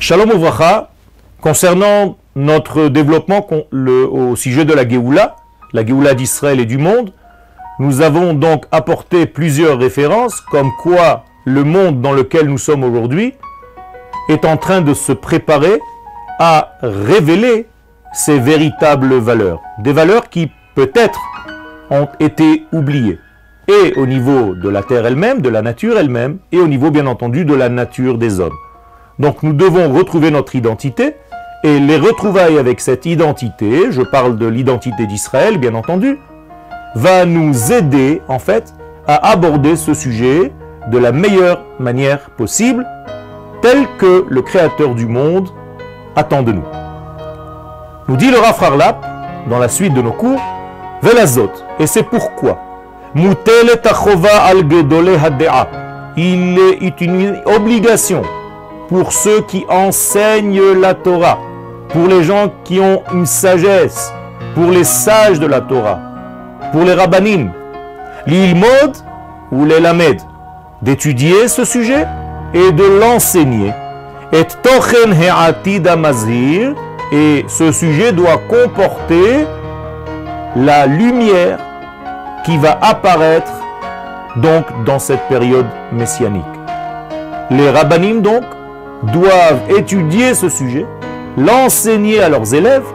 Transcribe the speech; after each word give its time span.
Shalom 0.00 0.30
Uvracha, 0.30 0.90
concernant 1.40 2.16
notre 2.36 2.88
développement 2.88 3.44
au 3.72 4.36
sujet 4.36 4.64
de 4.64 4.72
la 4.72 4.88
Géoula, 4.88 5.36
la 5.72 5.84
Géoula 5.84 6.14
d'Israël 6.14 6.60
et 6.60 6.66
du 6.66 6.78
monde, 6.78 7.12
nous 7.80 8.00
avons 8.00 8.32
donc 8.32 8.64
apporté 8.70 9.26
plusieurs 9.26 9.78
références 9.78 10.40
comme 10.40 10.70
quoi 10.80 11.24
le 11.44 11.64
monde 11.64 12.00
dans 12.00 12.12
lequel 12.12 12.46
nous 12.46 12.58
sommes 12.58 12.84
aujourd'hui 12.84 13.34
est 14.28 14.44
en 14.44 14.56
train 14.56 14.82
de 14.82 14.94
se 14.94 15.12
préparer 15.12 15.80
à 16.38 16.74
révéler 16.82 17.66
ses 18.12 18.38
véritables 18.38 19.14
valeurs. 19.16 19.60
Des 19.80 19.92
valeurs 19.92 20.28
qui 20.28 20.50
peut-être 20.74 21.20
ont 21.90 22.08
été 22.20 22.64
oubliées. 22.72 23.18
Et 23.66 23.94
au 23.96 24.06
niveau 24.06 24.54
de 24.54 24.68
la 24.68 24.82
terre 24.82 25.04
elle-même, 25.06 25.42
de 25.42 25.48
la 25.48 25.60
nature 25.60 25.98
elle-même, 25.98 26.38
et 26.52 26.58
au 26.58 26.68
niveau 26.68 26.90
bien 26.90 27.06
entendu 27.06 27.44
de 27.44 27.54
la 27.54 27.68
nature 27.68 28.16
des 28.16 28.40
hommes. 28.40 28.54
Donc 29.18 29.42
nous 29.42 29.52
devons 29.52 29.92
retrouver 29.92 30.30
notre 30.30 30.54
identité, 30.54 31.16
et 31.64 31.80
les 31.80 31.96
retrouvailles 31.96 32.58
avec 32.58 32.80
cette 32.80 33.04
identité, 33.04 33.90
je 33.90 34.02
parle 34.02 34.38
de 34.38 34.46
l'identité 34.46 35.06
d'Israël 35.06 35.58
bien 35.58 35.74
entendu, 35.74 36.18
va 36.94 37.24
nous 37.24 37.72
aider 37.72 38.22
en 38.28 38.38
fait 38.38 38.74
à 39.08 39.30
aborder 39.30 39.74
ce 39.74 39.92
sujet 39.92 40.52
de 40.92 40.98
la 40.98 41.10
meilleure 41.10 41.64
manière 41.80 42.30
possible, 42.30 42.86
tel 43.60 43.88
que 43.98 44.24
le 44.28 44.42
Créateur 44.42 44.94
du 44.94 45.06
monde 45.06 45.48
attend 46.14 46.42
de 46.42 46.52
nous. 46.52 46.64
Nous 48.06 48.16
dit 48.16 48.30
le 48.30 48.38
Rafrarlap, 48.38 49.04
dans 49.50 49.58
la 49.58 49.68
suite 49.68 49.94
de 49.94 50.02
nos 50.02 50.12
cours, 50.12 50.40
Velazot, 51.02 51.50
et 51.80 51.88
c'est 51.88 52.04
pourquoi. 52.04 52.58
Il 56.16 56.58
est 56.80 57.00
une 57.00 57.42
obligation 57.46 58.22
pour 58.88 59.12
ceux 59.12 59.42
qui 59.42 59.66
enseignent 59.68 60.72
la 60.80 60.94
Torah, 60.94 61.38
pour 61.90 62.08
les 62.08 62.22
gens 62.22 62.50
qui 62.64 62.80
ont 62.80 63.02
une 63.12 63.26
sagesse, 63.26 64.12
pour 64.54 64.70
les 64.70 64.84
sages 64.84 65.38
de 65.38 65.46
la 65.46 65.60
Torah, 65.60 66.00
pour 66.72 66.82
les 66.84 66.94
rabbanim, 66.94 67.52
l'ilmod 68.26 68.96
ou 69.52 69.66
les 69.66 69.80
lamed, 69.80 70.20
d'étudier 70.80 71.48
ce 71.48 71.64
sujet 71.64 72.06
et 72.54 72.72
de 72.72 72.84
l'enseigner. 73.00 73.72
Et 74.32 74.44
tochen 74.62 75.14
amazir, 75.86 76.74
et 77.12 77.44
ce 77.48 77.72
sujet 77.72 78.12
doit 78.12 78.40
comporter 78.48 79.46
la 80.56 80.86
lumière 80.86 81.58
qui 82.44 82.56
va 82.58 82.78
apparaître 82.80 83.52
donc 84.36 84.64
dans 84.84 84.98
cette 84.98 85.26
période 85.28 85.66
messianique. 85.92 86.44
Les 87.50 87.70
rabbinim 87.70 88.20
donc 88.20 88.44
doivent 89.02 89.62
étudier 89.76 90.34
ce 90.34 90.48
sujet, 90.48 90.86
l'enseigner 91.36 92.20
à 92.20 92.28
leurs 92.28 92.54
élèves, 92.54 92.86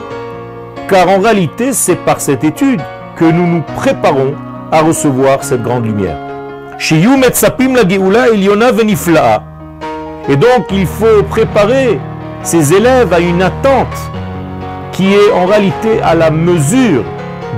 car 0.88 1.10
en 1.10 1.20
réalité 1.20 1.74
c'est 1.74 1.96
par 1.96 2.20
cette 2.20 2.44
étude 2.44 2.82
que 3.16 3.26
nous 3.26 3.48
nous 3.48 3.62
préparons 3.76 4.34
à 4.72 4.82
recevoir 4.82 5.44
cette 5.44 5.62
grande 5.64 5.86
lumière. 5.86 6.18
Et 10.30 10.36
donc 10.36 10.66
il 10.72 10.88
faut 10.88 11.24
préparer 11.30 12.00
ses 12.44 12.74
élèves 12.74 13.14
à 13.14 13.20
une 13.20 13.42
attente 13.42 14.12
qui 14.92 15.14
est 15.14 15.32
en 15.32 15.46
réalité 15.46 16.02
à 16.02 16.16
la 16.16 16.30
mesure 16.30 17.04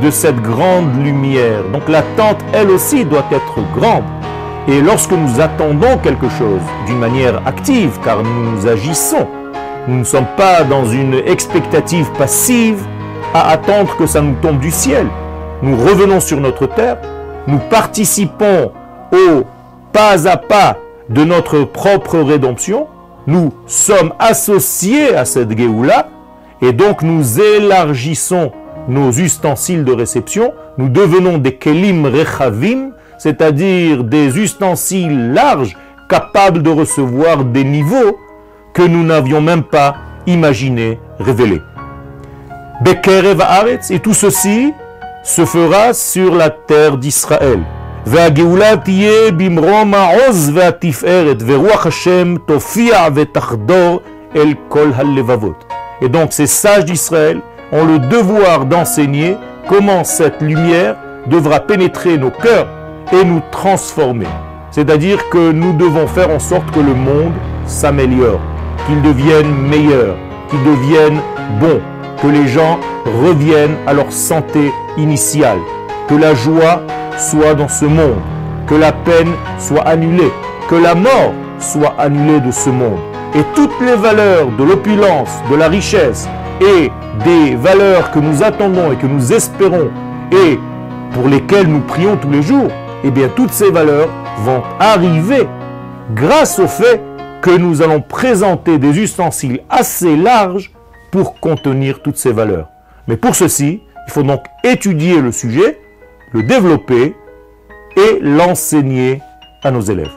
de 0.02 0.10
cette 0.10 0.42
grande 0.42 1.04
lumière. 1.04 1.64
Donc 1.74 1.88
l'attente, 1.88 2.38
elle 2.54 2.70
aussi, 2.70 3.06
doit 3.06 3.26
être 3.32 3.60
grande. 3.78 4.04
Et 4.68 4.82
lorsque 4.82 5.12
nous 5.12 5.40
attendons 5.40 5.98
quelque 6.02 6.28
chose 6.30 6.62
d'une 6.88 6.98
manière 6.98 7.46
active, 7.48 8.00
car 8.04 8.24
nous 8.24 8.68
agissons, 8.68 9.28
nous 9.88 10.00
ne 10.00 10.04
sommes 10.04 10.28
pas 10.36 10.64
dans 10.64 10.86
une 10.86 11.14
expectative 11.14 12.10
passive 12.18 12.84
à 13.34 13.50
attendre 13.52 13.96
que 13.96 14.08
ça 14.08 14.22
nous 14.22 14.36
tombe 14.42 14.60
du 14.60 14.72
ciel. 14.72 15.08
Nous 15.62 15.78
revenons 15.78 16.20
sur 16.20 16.40
notre 16.40 16.66
terre, 16.66 16.98
nous 17.48 17.60
participons 17.70 18.72
au 19.12 19.44
pas 19.94 20.28
à 20.28 20.38
pas 20.38 20.78
de 21.10 21.24
notre 21.24 21.60
propre 21.64 22.18
rédemption, 22.18 22.88
nous 23.28 23.54
sommes 23.68 24.14
associés 24.18 25.16
à 25.16 25.26
cette 25.26 25.56
Géoula, 25.56 26.10
et 26.62 26.74
donc 26.74 27.04
nous 27.04 27.40
élargissons 27.40 28.52
nos 28.88 29.12
ustensiles 29.12 29.84
de 29.84 29.94
réception, 29.94 30.54
nous 30.78 30.90
devenons 30.90 31.38
des 31.38 31.56
kelim 31.56 32.06
rechavim, 32.06 32.92
c'est-à-dire 33.18 34.04
des 34.04 34.38
ustensiles 34.38 35.34
larges 35.34 35.76
capables 36.10 36.62
de 36.62 36.70
recevoir 36.70 37.44
des 37.44 37.64
niveaux 37.64 38.18
que 38.74 38.84
nous 38.84 39.04
n'avions 39.04 39.42
même 39.42 39.64
pas 39.64 39.96
imaginé 40.28 41.00
révéler. 41.20 41.62
Bekerev 42.82 43.42
et 43.90 44.00
tout 44.00 44.14
ceci 44.14 44.74
se 45.24 45.46
fera 45.46 45.94
sur 45.94 46.36
la 46.36 46.50
terre 46.50 46.98
d'Israël. 46.98 47.60
Et 56.02 56.10
donc 56.10 56.34
ces 56.34 56.48
sages 56.48 56.86
d'Israël 56.86 57.40
ont 57.72 57.86
le 57.86 58.00
devoir 58.00 58.66
d'enseigner 58.66 59.38
comment 59.68 60.04
cette 60.04 60.42
lumière 60.42 60.98
devra 61.28 61.62
pénétrer 61.62 62.18
nos 62.18 62.30
cœurs 62.30 62.68
et 63.12 63.24
nous 63.24 63.42
transformer. 63.52 64.28
C'est-à-dire 64.72 65.30
que 65.30 65.52
nous 65.52 65.74
devons 65.74 66.08
faire 66.08 66.30
en 66.30 66.40
sorte 66.40 66.70
que 66.72 66.80
le 66.80 66.94
monde 66.94 67.34
s'améliore, 67.66 68.40
qu'il 68.88 69.02
devienne 69.02 69.54
meilleur, 69.54 70.16
qu'il 70.50 70.64
devienne 70.64 71.20
bon, 71.60 71.80
que 72.22 72.28
les 72.28 72.48
gens 72.48 72.80
reviennent 73.24 73.76
à 73.88 73.94
leur 73.94 74.12
santé 74.12 74.72
initiale, 74.98 75.60
que 76.08 76.16
la 76.16 76.34
joie 76.34 76.82
soit 77.18 77.56
dans 77.56 77.70
ce 77.70 77.86
monde, 77.86 78.20
que 78.68 78.76
la 78.76 78.92
peine 78.92 79.32
soit 79.60 79.88
annulée, 79.88 80.32
que 80.68 80.76
la 80.76 80.96
mort 80.96 81.34
soit 81.60 81.96
annulée 81.98 82.40
de 82.40 82.52
ce 82.52 82.70
monde. 82.70 83.00
Et 83.34 83.44
toutes 83.54 83.80
les 83.82 83.96
valeurs 83.96 84.48
de 84.58 84.64
l'opulence, 84.64 85.30
de 85.50 85.56
la 85.56 85.68
richesse 85.68 86.28
et 86.62 86.92
des 87.24 87.56
valeurs 87.56 88.12
que 88.12 88.20
nous 88.20 88.44
attendons 88.44 88.92
et 88.92 88.96
que 88.96 89.08
nous 89.08 89.34
espérons 89.34 89.90
et 90.32 90.60
pour 91.14 91.28
lesquelles 91.28 91.68
nous 91.68 91.82
prions 91.82 92.18
tous 92.18 92.30
les 92.30 92.42
jours, 92.42 92.70
eh 93.06 93.12
bien 93.12 93.30
toutes 93.30 93.52
ces 93.52 93.70
valeurs 93.70 94.10
vont 94.40 94.64
arriver 94.80 95.48
grâce 96.16 96.60
au 96.60 96.68
fait 96.68 97.02
que 97.42 97.52
nous 97.56 97.84
allons 97.84 98.02
présenter 98.02 98.80
des 98.80 99.00
ustensiles 99.00 99.62
assez 99.70 100.16
larges 100.18 100.72
pour 101.12 101.40
contenir 101.40 102.02
toutes 102.02 102.18
ces 102.18 102.34
valeurs. 102.34 102.68
Mais 103.08 103.16
pour 103.16 103.36
ceci, 103.36 103.82
il 104.08 104.12
faut 104.12 104.24
donc 104.24 104.44
étudier 104.64 105.22
le 105.22 105.32
sujet, 105.32 105.80
le 106.34 106.42
développer 106.44 107.16
et 107.96 108.20
l'enseigner 108.22 109.22
à 109.64 109.70
nos 109.70 109.82
élèves. 109.82 110.12